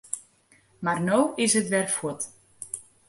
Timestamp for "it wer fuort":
1.59-2.21